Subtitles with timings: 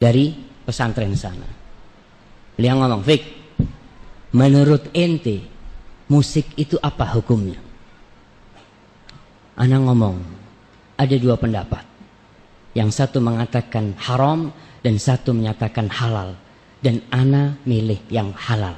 [0.00, 0.32] dari
[0.64, 1.44] pesantren sana.
[2.56, 3.22] Beliau ngomong, Fik,
[4.32, 5.44] menurut ente,
[6.08, 7.60] musik itu apa hukumnya?
[9.60, 10.16] Ana ngomong,
[10.96, 11.84] ada dua pendapat.
[12.72, 14.48] Yang satu mengatakan haram
[14.80, 16.32] dan satu menyatakan halal.
[16.80, 18.72] Dan Ana milih yang halal.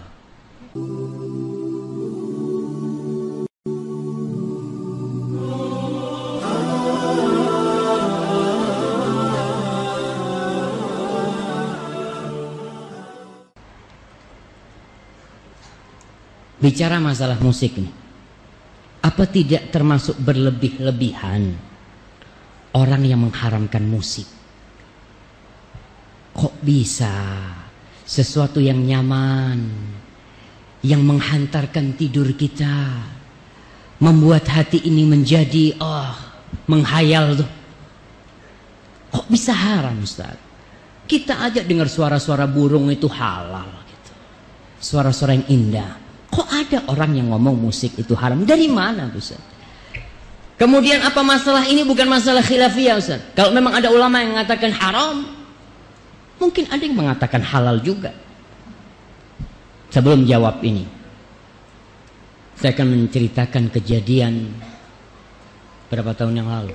[16.62, 17.90] Bicara masalah musik nih.
[19.02, 21.50] Apa tidak termasuk berlebih-lebihan
[22.78, 24.30] orang yang mengharamkan musik?
[26.32, 27.10] Kok bisa
[28.06, 29.58] sesuatu yang nyaman,
[30.86, 33.02] yang menghantarkan tidur kita,
[33.98, 36.14] membuat hati ini menjadi oh
[36.70, 37.50] menghayal tuh.
[39.12, 40.38] Kok bisa haram Ustaz?
[41.06, 44.12] Kita aja dengar suara-suara burung itu halal gitu.
[44.78, 46.01] Suara-suara yang indah.
[46.32, 48.48] Kok ada orang yang ngomong musik itu haram?
[48.48, 49.36] Dari mana Ustaz?
[50.56, 53.20] Kemudian apa masalah ini bukan masalah khilafiyah Ustaz?
[53.36, 55.28] Kalau memang ada ulama yang mengatakan haram,
[56.40, 58.16] mungkin ada yang mengatakan halal juga.
[59.92, 60.88] Sebelum jawab ini,
[62.56, 64.56] saya akan menceritakan kejadian
[65.92, 66.72] berapa tahun yang lalu.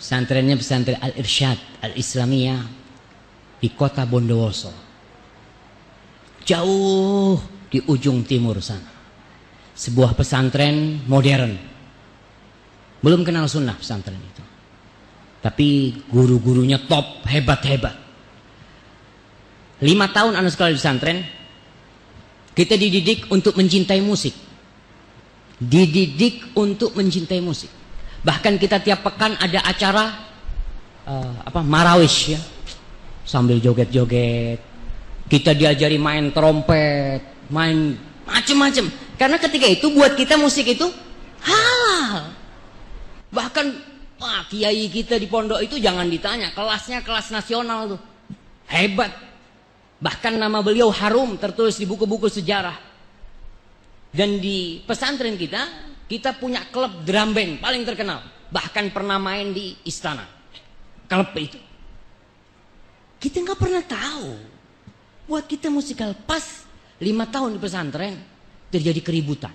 [0.00, 2.62] Pesantrennya pesantren Al-Irsyad Al-Islamiyah
[3.62, 4.74] di kota Bondowoso.
[6.42, 7.38] Jauh
[7.70, 8.90] di ujung timur sana.
[9.78, 11.71] Sebuah pesantren modern
[13.02, 14.42] belum kenal sunnah pesantren itu.
[15.42, 17.98] Tapi guru-gurunya top, hebat-hebat.
[19.82, 21.18] Lima tahun anak sekolah di pesantren,
[22.54, 24.30] kita dididik untuk mencintai musik.
[25.58, 27.70] Dididik untuk mencintai musik.
[28.22, 30.04] Bahkan kita tiap pekan ada acara
[31.10, 32.40] uh, apa marawish ya,
[33.26, 34.62] sambil joget-joget.
[35.26, 37.98] Kita diajari main trompet, main
[38.30, 38.86] macem-macem.
[39.18, 40.86] Karena ketika itu buat kita musik itu
[41.42, 41.81] halal.
[43.32, 43.66] Bahkan
[44.20, 48.00] wah, kiai kita di pondok itu jangan ditanya, kelasnya kelas nasional tuh.
[48.68, 49.12] Hebat.
[49.98, 52.76] Bahkan nama beliau harum tertulis di buku-buku sejarah.
[54.12, 55.64] Dan di pesantren kita,
[56.04, 58.20] kita punya klub drum band paling terkenal.
[58.52, 60.28] Bahkan pernah main di istana.
[61.08, 61.56] Klub itu.
[63.16, 64.28] Kita nggak pernah tahu.
[65.24, 66.68] Buat kita musikal pas
[67.00, 68.14] lima tahun di pesantren
[68.68, 69.54] terjadi keributan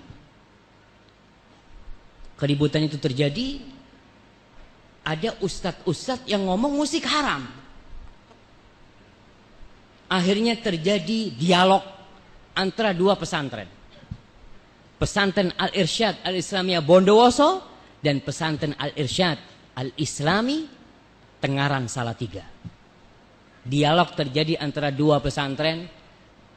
[2.38, 3.58] keributan itu terjadi,
[5.02, 7.44] ada ustadz-ustadz yang ngomong musik haram.
[10.08, 11.84] Akhirnya terjadi dialog
[12.56, 13.68] antara dua pesantren.
[14.96, 17.60] Pesantren Al-Irsyad Al-Islamiyah Bondowoso
[18.00, 19.36] dan pesantren Al-Irsyad
[19.76, 20.64] Al-Islami
[21.38, 22.42] Tengaran Salatiga.
[23.68, 25.86] Dialog terjadi antara dua pesantren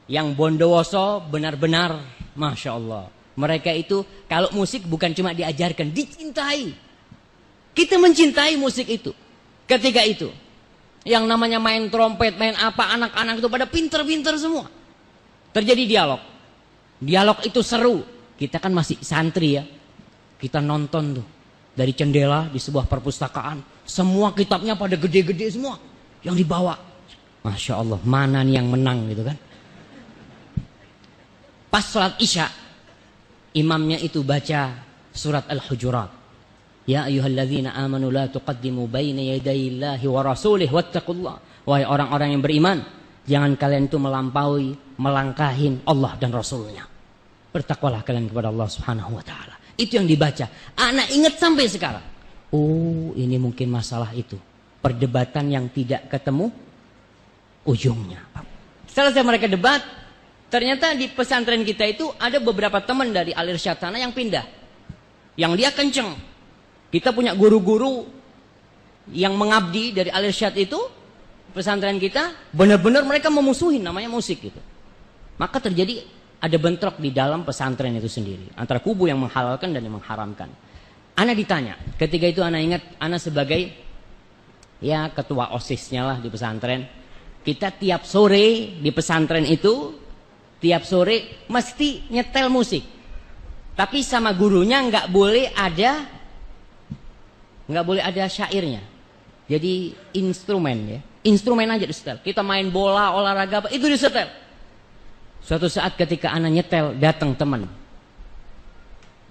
[0.08, 2.00] yang Bondowoso benar-benar
[2.34, 6.72] Masya Allah mereka itu kalau musik bukan cuma diajarkan, dicintai.
[7.72, 9.16] Kita mencintai musik itu.
[9.64, 10.28] Ketika itu.
[11.02, 14.68] Yang namanya main trompet, main apa, anak-anak itu pada pinter-pinter semua.
[15.50, 16.20] Terjadi dialog.
[17.00, 18.04] Dialog itu seru.
[18.36, 19.64] Kita kan masih santri ya.
[20.36, 21.26] Kita nonton tuh.
[21.72, 23.88] Dari jendela di sebuah perpustakaan.
[23.88, 25.80] Semua kitabnya pada gede-gede semua.
[26.20, 26.76] Yang dibawa.
[27.42, 29.34] Masya Allah, mana nih yang menang gitu kan.
[31.72, 32.46] Pas sholat isya,
[33.56, 34.80] imamnya itu baca
[35.12, 36.10] surat Al-Hujurat.
[36.82, 41.62] Ya ayyuhalladzina amanu la tuqaddimu baina yadayillahi wa rasulih wattaqullah.
[41.62, 42.78] Wahai orang-orang yang beriman,
[43.22, 46.82] jangan kalian itu melampaui, melangkahin Allah dan Rasulnya.
[47.54, 49.54] Bertakwalah kalian kepada Allah Subhanahu wa taala.
[49.78, 50.74] Itu yang dibaca.
[50.74, 52.02] Anak ingat sampai sekarang.
[52.50, 54.34] Oh, ini mungkin masalah itu.
[54.82, 56.50] Perdebatan yang tidak ketemu
[57.62, 58.26] ujungnya.
[58.90, 59.80] Selesai mereka debat,
[60.52, 64.44] Ternyata di pesantren kita itu ada beberapa teman dari alir syatana yang pindah.
[65.40, 66.12] Yang dia kenceng.
[66.92, 68.04] Kita punya guru-guru
[69.16, 70.76] yang mengabdi dari alir syat itu
[71.56, 74.60] pesantren kita benar-benar mereka memusuhi namanya musik gitu.
[75.40, 76.04] Maka terjadi
[76.36, 80.52] ada bentrok di dalam pesantren itu sendiri antara kubu yang menghalalkan dan yang mengharamkan.
[81.16, 83.72] Ana ditanya, ketika itu Ana ingat Ana sebagai
[84.84, 86.84] ya ketua OSISnya lah di pesantren.
[87.40, 90.01] Kita tiap sore di pesantren itu
[90.62, 92.86] tiap sore mesti nyetel musik.
[93.74, 96.06] Tapi sama gurunya nggak boleh ada
[97.66, 98.82] nggak boleh ada syairnya.
[99.50, 102.22] Jadi instrumen ya, instrumen aja disetel.
[102.22, 104.30] Kita main bola, olahraga apa itu disetel.
[105.42, 107.66] Suatu saat ketika anak nyetel datang teman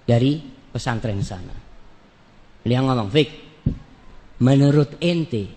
[0.03, 0.43] dari
[0.75, 1.55] pesantren sana.
[2.61, 3.29] Dia ngomong, Fik,
[4.43, 5.47] menurut ente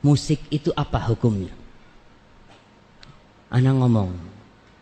[0.00, 1.52] musik itu apa hukumnya?
[3.50, 4.10] Anak ngomong,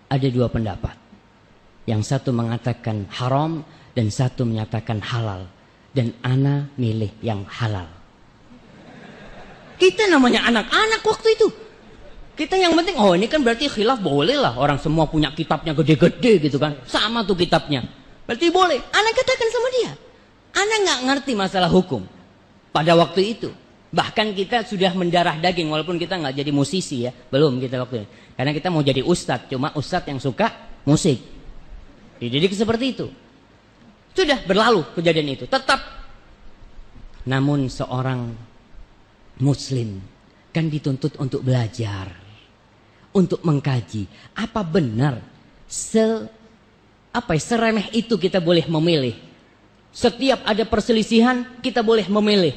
[0.07, 0.95] ada dua pendapat.
[1.87, 3.63] Yang satu mengatakan haram
[3.95, 5.47] dan satu menyatakan halal.
[5.97, 7.89] Dan ana milih yang halal.
[9.81, 11.49] Kita namanya anak-anak waktu itu.
[12.37, 14.61] Kita yang penting, oh ini kan berarti khilaf boleh lah.
[14.61, 16.77] Orang semua punya kitabnya gede-gede gitu kan.
[16.85, 17.81] Sama tuh kitabnya.
[18.29, 18.77] Berarti boleh.
[18.77, 19.93] Anak katakan sama dia.
[20.53, 22.05] Anak nggak ngerti masalah hukum.
[22.77, 23.49] Pada waktu itu.
[23.93, 27.13] Bahkan kita sudah mendarah daging walaupun kita nggak jadi musisi ya.
[27.31, 28.09] Belum kita waktu itu.
[28.35, 29.49] Karena kita mau jadi ustadz.
[29.49, 30.51] Cuma ustadz yang suka
[30.85, 31.23] musik.
[32.19, 33.07] Dididik seperti itu.
[34.17, 35.45] Sudah berlalu kejadian itu.
[35.47, 35.79] Tetap.
[37.27, 38.33] Namun seorang
[39.43, 40.01] muslim
[40.55, 42.09] kan dituntut untuk belajar
[43.17, 45.21] untuk mengkaji apa benar
[45.65, 46.29] se
[47.17, 49.17] apa ya, seremeh itu kita boleh memilih.
[49.89, 52.53] Setiap ada perselisihan kita boleh memilih.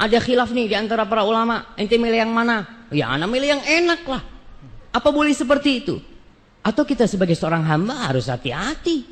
[0.00, 2.88] Ada khilaf nih di antara para ulama, ente milih yang mana?
[2.88, 4.24] Ya, anak milih yang enak lah.
[4.96, 6.00] Apa boleh seperti itu?
[6.64, 9.04] Atau kita sebagai seorang hamba harus hati-hati.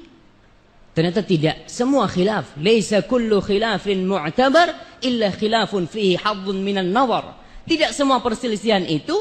[0.96, 2.56] Ternyata tidak semua khilaf.
[2.56, 7.36] Laisa kullu khilafin mu'tabar illa khilafun fihi hadzun minan nawar.
[7.68, 9.14] Tidak semua perselisihan itu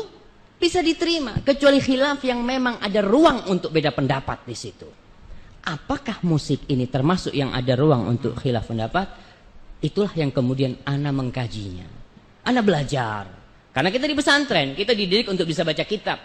[0.56, 4.88] bisa diterima kecuali khilaf yang memang ada ruang untuk beda pendapat di situ.
[5.68, 9.27] Apakah musik ini termasuk yang ada ruang untuk khilaf pendapat?
[9.84, 11.86] Itulah yang kemudian ana mengkajinya.
[12.46, 13.30] Ana belajar.
[13.72, 16.18] Karena kita di pesantren, kita dididik untuk bisa baca kitab.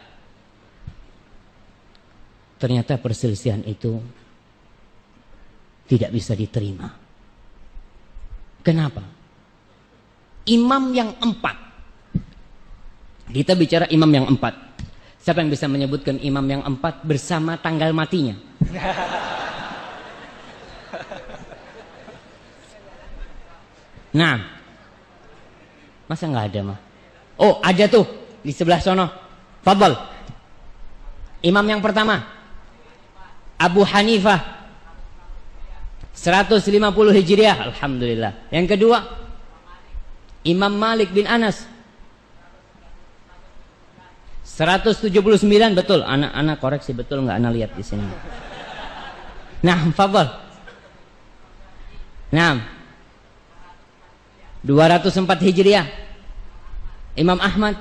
[2.56, 4.00] Ternyata perselisihan itu
[5.90, 6.88] tidak bisa diterima.
[8.62, 9.02] Kenapa?
[10.46, 11.72] Imam yang empat
[13.32, 14.52] kita bicara imam yang empat.
[15.22, 18.36] Siapa yang bisa menyebutkan imam yang empat bersama tanggal matinya?
[24.12, 24.36] Nah,
[26.04, 26.78] masa nggak ada mah?
[27.40, 28.04] Oh, ada tuh
[28.44, 29.08] di sebelah sono.
[29.64, 29.96] Fadl.
[31.42, 32.22] Imam yang pertama,
[33.56, 34.60] Abu Hanifah.
[36.12, 36.68] 150
[37.16, 38.52] Hijriah, Alhamdulillah.
[38.52, 39.00] Yang kedua,
[40.44, 41.64] Imam Malik bin Anas
[44.44, 45.08] 179
[45.72, 46.04] betul.
[46.04, 48.04] Anak-anak koreksi betul nggak anak lihat di sini.
[49.64, 50.28] Nah, fadhal.
[52.36, 52.81] Nah.
[54.62, 55.86] 204 Hijriah.
[57.18, 57.76] Imam Ahmad.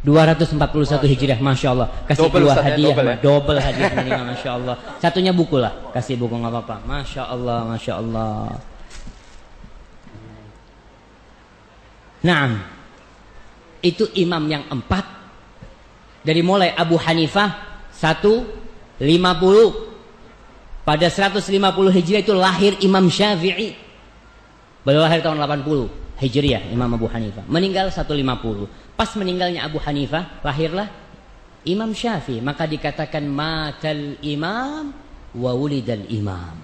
[0.00, 0.56] 241
[1.04, 1.88] Hijriah, Masya Allah.
[2.08, 3.16] Kasih double dua hadiah, double, ya?
[3.20, 4.74] double hadiah Masya Allah.
[4.96, 6.76] Satunya buku lah, kasih buku nggak apa-apa.
[6.88, 8.56] Masya Allah, Masya Allah.
[12.24, 12.48] Nah
[13.84, 15.04] itu imam yang empat.
[16.20, 17.60] Dari mulai Abu Hanifah
[17.92, 18.48] satu
[19.04, 19.92] lima puluh.
[20.80, 21.44] Pada 150
[21.92, 23.76] Hijriah itu lahir Imam Syafi'i
[24.84, 27.48] beliau lahir tahun 80 Hijriah Imam Abu Hanifah.
[27.48, 30.88] Meninggal 150 pas meninggalnya Abu Hanifah lahirlah
[31.64, 32.44] Imam Syafi'i.
[32.44, 34.92] Maka dikatakan matal imam
[35.36, 36.60] wa wulidal imam.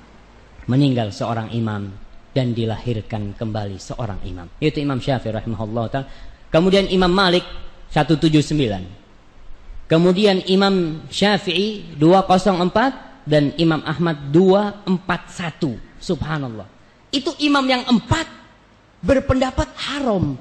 [0.67, 1.95] Meninggal seorang imam
[2.37, 4.45] dan dilahirkan kembali seorang imam.
[4.61, 6.09] Itu Imam Syafi'i rahimahullah taala.
[6.53, 7.49] Kemudian Imam Malik
[7.89, 9.89] 179.
[9.89, 15.81] Kemudian Imam Syafi'i 204 dan Imam Ahmad 241.
[15.97, 16.76] Subhanallah.
[17.15, 18.27] Itu imam yang empat
[19.03, 20.37] berpendapat haram.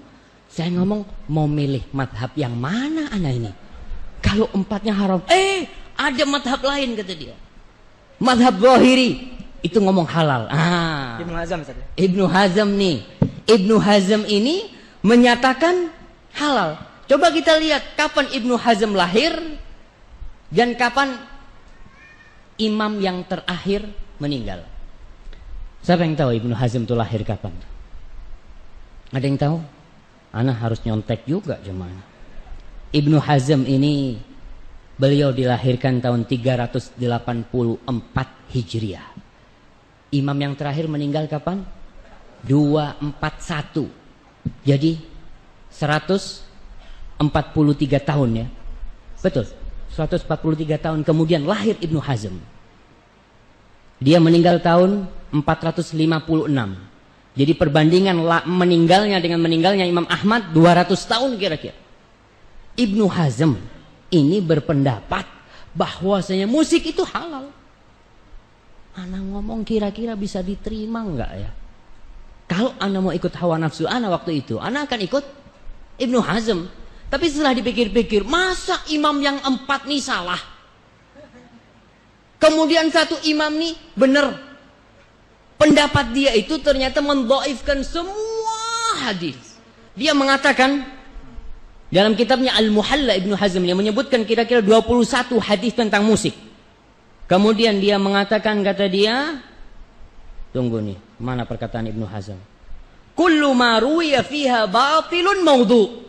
[0.50, 3.52] Saya ngomong mau milih madhab yang mana anak ini?
[4.24, 7.36] Kalau empatnya haram, eh ada madhab lain kata dia.
[8.18, 10.48] Madhab Zahiri itu ngomong halal.
[10.48, 11.20] Ah.
[11.20, 11.60] Ibnu Hazm
[11.98, 12.98] Ibnu Hazm nih.
[13.46, 14.72] Ibnu Hazm ini
[15.04, 15.92] menyatakan
[16.34, 16.80] halal.
[17.06, 19.34] Coba kita lihat kapan Ibnu Hazm lahir
[20.50, 21.20] dan kapan
[22.58, 23.86] imam yang terakhir
[24.18, 24.64] meninggal.
[25.86, 27.54] Siapa yang tahu Ibnu Hazm itu lahir kapan?
[29.14, 29.62] Ada yang tahu?
[30.34, 31.94] Anak harus nyontek juga cuman.
[32.90, 34.18] Ibnu Hazm ini
[34.98, 36.98] beliau dilahirkan tahun 384
[38.50, 39.14] Hijriah.
[40.10, 41.62] Imam yang terakhir meninggal kapan?
[42.50, 43.86] 241.
[44.66, 44.98] Jadi
[45.70, 47.22] 143
[48.02, 48.48] tahun ya.
[49.22, 49.54] Betul.
[49.94, 52.42] 143 tahun kemudian lahir Ibnu Hazm.
[54.02, 55.06] Dia meninggal tahun
[55.44, 57.36] 456.
[57.36, 58.16] Jadi perbandingan
[58.48, 61.76] meninggalnya dengan meninggalnya Imam Ahmad 200 tahun kira-kira.
[62.80, 63.60] Ibnu Hazm
[64.12, 65.28] ini berpendapat
[65.76, 67.52] bahwasanya musik itu halal.
[68.96, 71.52] Anak ngomong kira-kira bisa diterima enggak ya?
[72.48, 75.26] Kalau anak mau ikut hawa nafsu anak waktu itu, anak akan ikut
[76.00, 76.70] Ibnu Hazm.
[77.12, 80.40] Tapi setelah dipikir-pikir, masa imam yang empat nih salah?
[82.40, 84.45] Kemudian satu imam nih benar.
[85.56, 88.60] Pendapat dia itu ternyata mendoifkan semua
[89.08, 89.56] hadis.
[89.96, 90.84] Dia mengatakan
[91.88, 96.36] dalam kitabnya Al-Muhalla Ibnu Hazm yang menyebutkan kira-kira 21 hadis tentang musik.
[97.26, 99.42] Kemudian dia mengatakan kata dia,
[100.52, 102.38] tunggu nih, mana perkataan Ibnu Hazm?
[103.16, 106.04] Kullu ma ruwiya fiha batilun maudhu.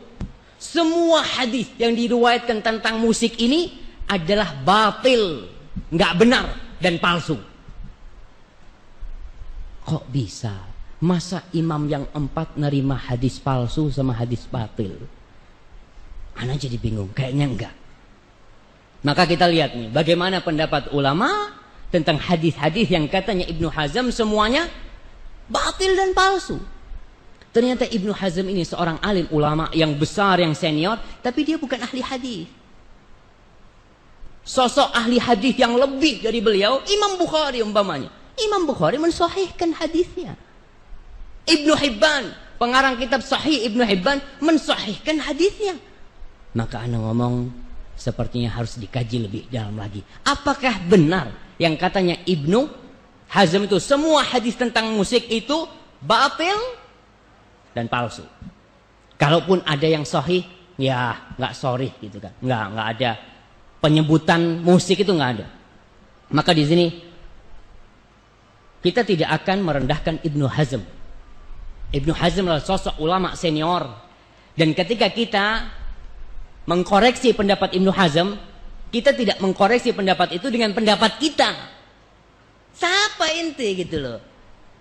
[0.59, 3.79] Semua hadis yang diriwayatkan tentang musik ini
[4.11, 5.47] adalah batil,
[5.95, 6.47] nggak benar
[6.83, 7.39] dan palsu.
[9.87, 10.51] Kok bisa?
[10.99, 14.99] Masa imam yang empat nerima hadis palsu sama hadis batil?
[16.35, 17.75] Anak jadi bingung, kayaknya enggak.
[19.07, 21.55] Maka kita lihat nih, bagaimana pendapat ulama
[21.95, 24.67] tentang hadis-hadis yang katanya Ibnu Hazm semuanya
[25.47, 26.59] batil dan palsu.
[27.55, 32.03] Ternyata Ibnu Hazm ini seorang alim ulama yang besar, yang senior, tapi dia bukan ahli
[32.03, 32.51] hadis.
[34.43, 38.26] Sosok ahli hadis yang lebih dari beliau, Imam Bukhari umpamanya.
[38.37, 40.37] Imam Bukhari mensahihkan hadisnya.
[41.47, 45.79] Ibnu Hibban, pengarang kitab Sahih Ibnu Hibban mensahihkan hadisnya.
[46.57, 47.49] Maka anda ngomong
[47.97, 50.05] sepertinya harus dikaji lebih dalam lagi.
[50.25, 52.87] Apakah benar yang katanya Ibnu
[53.27, 55.67] Hazm itu semua hadis tentang musik itu
[55.99, 56.55] batil
[57.75, 58.23] dan palsu.
[59.19, 60.47] Kalaupun ada yang sahih,
[60.79, 62.31] ya nggak sorry gitu kan.
[62.39, 63.11] Nggak nggak ada
[63.83, 65.47] penyebutan musik itu nggak ada.
[66.31, 66.87] Maka di sini
[68.87, 70.79] kita tidak akan merendahkan Ibnu Hazm.
[71.91, 73.83] Ibnu Hazm adalah sosok ulama senior.
[74.55, 75.67] Dan ketika kita
[76.71, 78.39] mengkoreksi pendapat Ibnu Hazm,
[78.95, 81.51] kita tidak mengkoreksi pendapat itu dengan pendapat kita.
[82.79, 84.19] Siapa inti gitu loh.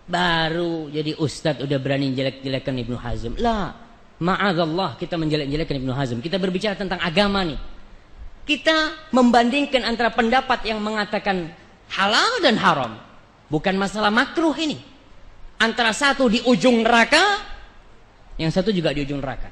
[0.05, 3.33] Baru jadi ustadz udah berani jelek-jelekan Ibnu Hazm.
[3.41, 3.73] Lah,
[4.21, 6.21] ma'adallah kita menjelek-jelekan Ibnu Hazm.
[6.21, 7.57] Kita berbicara tentang agama nih.
[8.45, 11.49] Kita membandingkan antara pendapat yang mengatakan
[11.89, 13.01] halal dan haram.
[13.55, 14.83] Bukan masalah makruh ini.
[15.55, 17.39] Antara satu di ujung neraka,
[18.35, 19.47] yang satu juga di ujung neraka.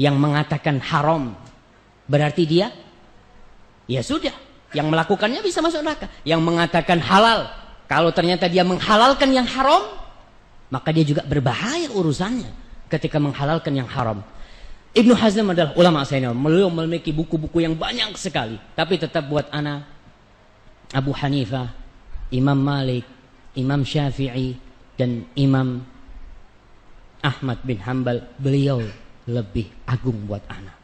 [0.00, 1.36] Yang mengatakan haram
[2.08, 2.72] berarti dia?
[3.84, 4.32] Ya sudah
[4.72, 6.08] yang melakukannya bisa masuk neraka.
[6.24, 7.52] Yang mengatakan halal
[7.84, 10.00] kalau ternyata dia menghalalkan yang haram
[10.72, 12.48] maka dia juga berbahaya urusannya
[12.88, 14.24] ketika menghalalkan yang haram.
[14.96, 16.32] Ibnu Hazm adalah ulama senior.
[16.32, 18.56] Beliau memiliki buku-buku yang banyak sekali.
[18.72, 19.84] Tapi tetap buat anak
[20.96, 21.87] Abu Hanifah
[22.30, 23.04] Imam Malik
[23.58, 24.54] Imam Syafi'i
[24.94, 25.82] dan Imam
[27.18, 28.78] Ahmad bin Hambal beliau
[29.26, 30.76] lebih agung buat anak.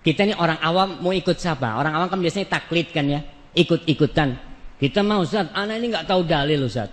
[0.00, 1.76] Kita ini orang awam mau ikut siapa?
[1.76, 3.20] Orang awam kan biasanya taklid kan ya,
[3.52, 4.38] ikut-ikutan.
[4.80, 6.88] Kita mau Ustaz, anak ini nggak tahu dalil Ustaz.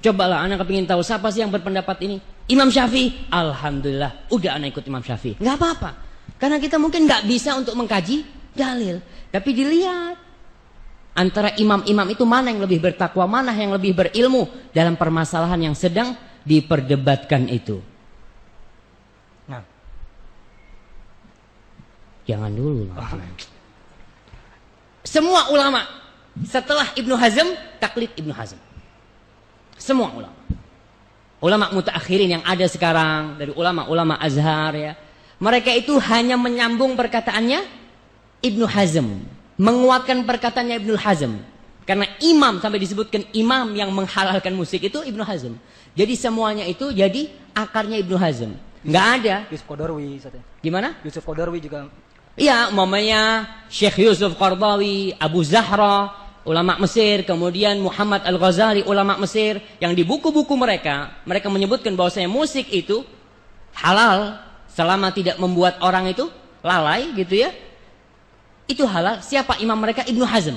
[0.00, 2.16] Cobalah anak kepingin tahu siapa sih yang berpendapat ini?
[2.48, 3.30] Imam Syafi'i.
[3.32, 5.40] Alhamdulillah, udah anak ikut Imam Syafi'i.
[5.40, 5.90] Nggak apa-apa.
[6.40, 9.00] Karena kita mungkin nggak bisa untuk mengkaji dalil.
[9.30, 10.29] Tapi dilihat
[11.14, 16.14] antara imam-imam itu mana yang lebih bertakwa, mana yang lebih berilmu dalam permasalahan yang sedang
[16.46, 17.82] diperdebatkan itu.
[22.30, 22.86] Jangan dulu.
[22.94, 23.10] Oh.
[25.02, 25.82] Semua ulama
[26.46, 28.60] setelah Ibnu Hazm taklid Ibnu Hazm.
[29.74, 30.38] Semua ulama.
[31.40, 34.92] Ulama mutaakhirin yang ada sekarang dari ulama-ulama Azhar ya.
[35.40, 37.64] Mereka itu hanya menyambung perkataannya
[38.44, 39.24] Ibnu Hazm,
[39.60, 41.36] menguatkan perkataannya Ibnu Hazm.
[41.84, 45.60] Karena imam sampai disebutkan imam yang menghalalkan musik itu Ibnu Hazm.
[45.92, 48.56] Jadi semuanya itu jadi akarnya Ibnu Hazm.
[48.80, 49.36] Enggak ada.
[49.52, 50.16] Yusuf Qadarwi.
[50.64, 50.96] Gimana?
[51.04, 51.92] Yusuf Qadarwi juga
[52.40, 56.14] Ya, umpamanya Syekh Yusuf Qardawi, Abu Zahra,
[56.46, 62.70] ulama Mesir, kemudian Muhammad Al-Ghazali, ulama Mesir, yang di buku-buku mereka, mereka menyebutkan bahwasanya musik
[62.72, 63.04] itu
[63.76, 64.40] halal
[64.70, 66.30] selama tidak membuat orang itu
[66.64, 67.50] lalai gitu ya.
[68.70, 69.18] Itu halal.
[69.18, 70.06] Siapa imam mereka?
[70.06, 70.54] Ibnu Hazm.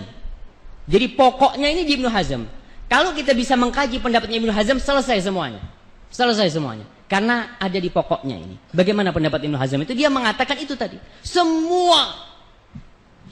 [0.86, 2.46] Jadi pokoknya ini di Ibnu Hazm.
[2.86, 5.66] Kalau kita bisa mengkaji pendapatnya Ibnu Hazm, selesai semuanya.
[6.14, 6.86] Selesai semuanya.
[7.10, 8.56] Karena ada di pokoknya ini.
[8.70, 9.98] Bagaimana pendapat Ibnu Hazm itu?
[9.98, 11.02] Dia mengatakan itu tadi.
[11.26, 12.30] Semua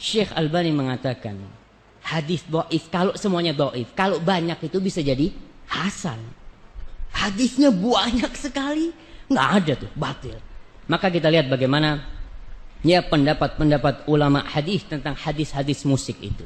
[0.01, 1.38] Syekh Albani mengatakan
[2.01, 5.29] hadis doif kalau semuanya doif, kalau banyak itu bisa jadi
[5.69, 6.17] hasan.
[7.13, 8.89] Hadisnya banyak sekali,
[9.29, 10.41] nggak ada tuh batil.
[10.89, 12.01] Maka kita lihat bagaimana
[12.81, 16.45] ya pendapat-pendapat ulama hadis tentang hadis-hadis musik itu.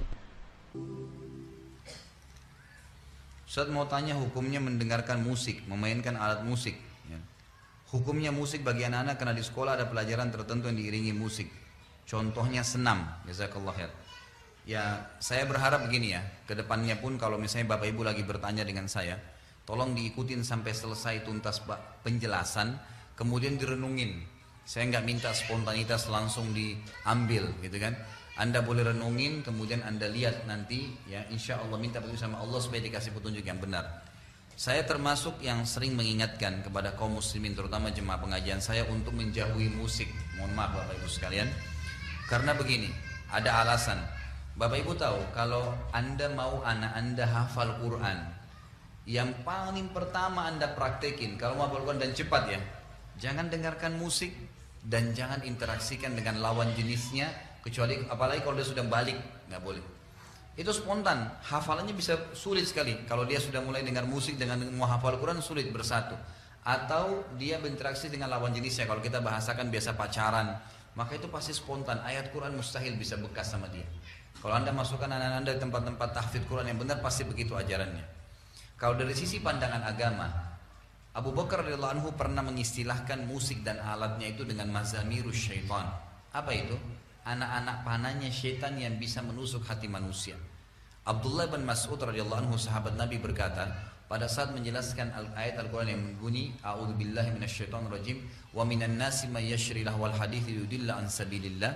[3.48, 6.76] Ustaz mau tanya hukumnya mendengarkan musik, memainkan alat musik.
[7.96, 11.48] Hukumnya musik bagi anak-anak karena di sekolah ada pelajaran tertentu yang diiringi musik.
[12.04, 13.08] Contohnya senam.
[13.24, 13.92] Jazakallah khair.
[14.68, 18.92] Ya, saya berharap begini ya, ke depannya pun kalau misalnya Bapak Ibu lagi bertanya dengan
[18.92, 19.16] saya,
[19.64, 21.64] tolong diikutin sampai selesai tuntas
[22.04, 22.76] penjelasan,
[23.16, 24.26] kemudian direnungin.
[24.66, 27.94] Saya nggak minta spontanitas langsung diambil, gitu kan?
[28.36, 32.82] Anda boleh renungin, kemudian Anda lihat nanti, ya Insya Allah minta petunjuk sama Allah supaya
[32.82, 34.04] dikasih petunjuk yang benar.
[34.58, 40.10] Saya termasuk yang sering mengingatkan kepada kaum muslimin, terutama jemaah pengajian saya untuk menjauhi musik.
[40.36, 41.48] Mohon maaf Bapak Ibu sekalian,
[42.26, 42.90] karena begini,
[43.30, 44.02] ada alasan
[44.56, 48.18] Bapak Ibu tahu kalau Anda mau anak Anda hafal Quran,
[49.06, 52.60] yang paling pertama Anda praktekin kalau mau hafal Quran dan cepat ya,
[53.20, 54.32] jangan dengarkan musik
[54.86, 57.34] dan jangan interaksikan dengan lawan jenisnya
[57.66, 59.18] kecuali apalagi kalau dia sudah balik
[59.50, 59.82] nggak boleh.
[60.56, 63.04] Itu spontan, hafalannya bisa sulit sekali.
[63.04, 66.16] Kalau dia sudah mulai dengar musik dengan mau hafal Quran sulit bersatu.
[66.64, 68.88] Atau dia berinteraksi dengan lawan jenisnya.
[68.88, 70.56] Kalau kita bahasakan biasa pacaran,
[70.96, 72.00] maka itu pasti spontan.
[72.08, 73.84] Ayat Quran mustahil bisa bekas sama dia.
[74.40, 78.06] Kalau anda masukkan anak anda di tempat-tempat tahfidz Quran yang benar pasti begitu ajarannya.
[78.80, 80.55] Kalau dari sisi pandangan agama,
[81.16, 85.88] Abu Bakar radhiyallahu anhu pernah mengistilahkan musik dan alatnya itu dengan mazamirus syaitan.
[86.36, 86.76] Apa itu?
[87.24, 90.36] Anak-anak panahnya syaitan yang bisa menusuk hati manusia.
[91.08, 93.72] Abdullah bin Mas'ud radhiyallahu anhu sahabat Nabi berkata,
[94.12, 98.18] pada saat menjelaskan ayat Al-Quran yang berbunyi A'udzubillahi minasyaitonirrajim
[98.52, 101.74] wa minan nasi may yashri lahwal hadits yudilla an sabilillah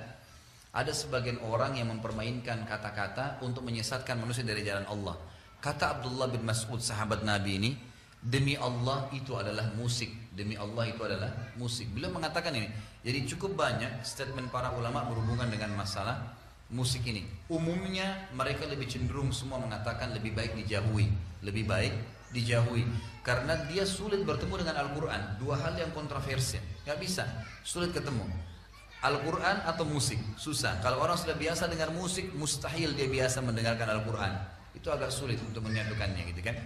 [0.69, 5.17] ada sebagian orang yang mempermainkan kata-kata untuk menyesatkan manusia dari jalan Allah.
[5.63, 7.71] Kata Abdullah bin Mas'ud sahabat Nabi ini,
[8.19, 10.11] demi Allah itu adalah musik.
[10.35, 11.91] Demi Allah itu adalah musik.
[11.91, 12.71] Beliau mengatakan ini.
[13.03, 16.35] Jadi cukup banyak statement para ulama berhubungan dengan masalah
[16.71, 17.27] musik ini.
[17.51, 21.11] Umumnya mereka lebih cenderung semua mengatakan lebih baik dijauhi.
[21.43, 21.93] Lebih baik
[22.31, 22.83] dijauhi.
[23.23, 25.39] Karena dia sulit bertemu dengan Al-Quran.
[25.39, 26.63] Dua hal yang kontroversial.
[26.87, 27.27] Gak bisa.
[27.63, 28.23] Sulit ketemu.
[28.99, 34.35] Al-Quran atau musik susah kalau orang sudah biasa dengar musik mustahil dia biasa mendengarkan Al-Quran
[34.75, 36.59] itu agak sulit untuk menyatukannya gitu kan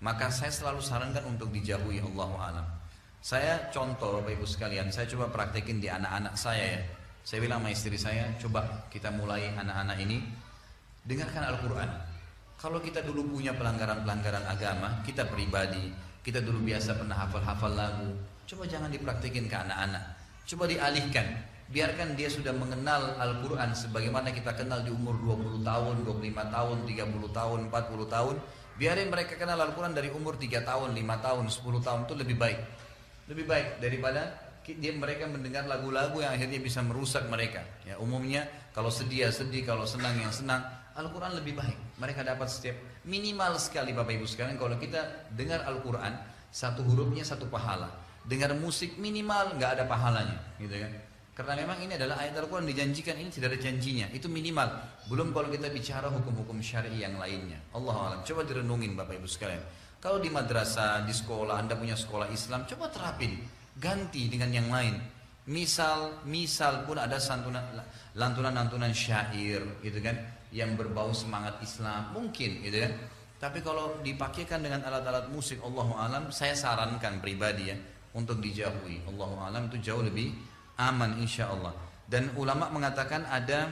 [0.00, 2.66] maka saya selalu sarankan untuk dijauhi Allah alam.
[3.20, 6.82] Saya contoh Bapak Ibu sekalian saya coba praktekin di anak-anak saya ya.
[7.20, 10.24] Saya bilang sama istri saya coba kita mulai anak-anak ini.
[11.04, 11.90] Dengarkan Al-Quran.
[12.56, 18.12] Kalau kita dulu punya pelanggaran-pelanggaran agama kita pribadi kita dulu biasa pernah hafal-hafal lagu
[18.44, 20.04] coba jangan dipraktekin ke anak-anak.
[20.48, 21.28] Coba dialihkan.
[21.70, 27.30] Biarkan dia sudah mengenal Al-Quran sebagaimana kita kenal di umur 20 tahun, 25 tahun, 30
[27.30, 28.34] tahun, 40 tahun
[28.80, 32.60] biarin mereka kenal Al-Quran dari umur 3 tahun, 5 tahun, 10 tahun itu lebih baik.
[33.28, 37.60] Lebih baik daripada dia mereka mendengar lagu-lagu yang akhirnya bisa merusak mereka.
[37.84, 40.64] Ya umumnya kalau sedih ya sedih kalau senang yang senang
[40.96, 41.76] Al-Quran lebih baik.
[42.00, 46.16] Mereka dapat setiap minimal sekali Bapak Ibu sekalian kalau kita dengar Al-Quran
[46.48, 47.92] satu hurufnya satu pahala.
[48.24, 51.09] Dengar musik minimal nggak ada pahalanya gitu kan
[51.46, 54.06] karena memang ini adalah ayat Al-Quran dijanjikan ini tidak ada janjinya.
[54.12, 54.68] Itu minimal.
[55.08, 57.56] Belum kalau kita bicara hukum-hukum syari yang lainnya.
[57.72, 58.20] Allah alam.
[58.26, 59.62] Coba direnungin Bapak Ibu sekalian.
[60.00, 63.36] Kalau di madrasah, di sekolah, Anda punya sekolah Islam, coba terapin.
[63.76, 64.96] Ganti dengan yang lain.
[65.48, 67.64] Misal, misal pun ada santunan,
[68.16, 70.16] lantunan-lantunan syair, gitu kan,
[70.56, 72.92] yang berbau semangat Islam, mungkin, gitu kan.
[73.40, 77.76] Tapi kalau dipakaikan dengan alat-alat musik, Allah alam, saya sarankan pribadi ya,
[78.16, 79.04] untuk dijauhi.
[79.04, 80.32] Allah alam itu jauh lebih
[80.80, 81.76] aman insya Allah.
[82.08, 83.68] Dan ulama mengatakan ada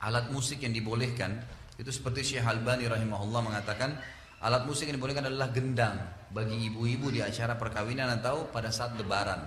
[0.00, 1.36] alat musik yang dibolehkan.
[1.76, 3.94] Itu seperti Syekh Albani rahimahullah mengatakan
[4.42, 6.00] alat musik yang dibolehkan adalah gendang
[6.32, 9.38] bagi ibu-ibu di acara perkawinan atau pada saat lebaran.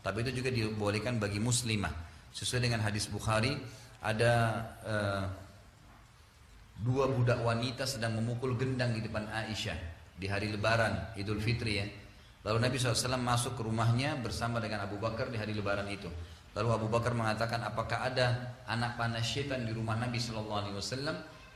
[0.00, 1.92] Tapi itu juga dibolehkan bagi muslimah.
[2.34, 3.54] Sesuai dengan hadis Bukhari
[4.02, 4.32] ada
[4.82, 5.24] uh,
[6.82, 9.78] dua budak wanita sedang memukul gendang di depan Aisyah
[10.18, 11.86] di hari lebaran Idul Fitri ya
[12.44, 16.12] Lalu Nabi SAW masuk ke rumahnya bersama dengan Abu Bakar di hari lebaran itu.
[16.52, 20.60] Lalu Abu Bakar mengatakan, apakah ada anak panah syaitan di rumah Nabi SAW?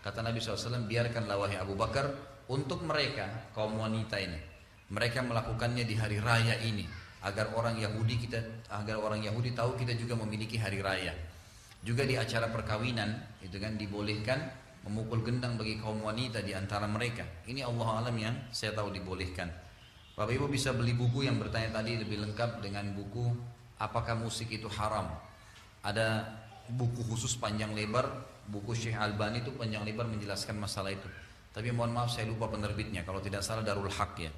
[0.00, 2.08] Kata Nabi SAW, biarkanlah wahai Abu Bakar
[2.48, 4.40] untuk mereka, kaum wanita ini.
[4.88, 6.88] Mereka melakukannya di hari raya ini.
[7.20, 8.40] Agar orang Yahudi kita,
[8.72, 11.12] agar orang Yahudi tahu kita juga memiliki hari raya.
[11.84, 14.40] Juga di acara perkawinan, itu kan dibolehkan
[14.88, 17.28] memukul gendang bagi kaum wanita di antara mereka.
[17.44, 19.67] Ini Allah alam yang saya tahu dibolehkan.
[20.18, 23.30] Bapak Ibu bisa beli buku yang bertanya tadi lebih lengkap dengan buku
[23.78, 25.14] apakah musik itu haram.
[25.86, 26.26] Ada
[26.74, 31.06] buku khusus panjang lebar, buku Syekh Albani itu panjang lebar menjelaskan masalah itu.
[31.54, 34.34] Tapi mohon maaf saya lupa penerbitnya, kalau tidak salah Darul Haq ya.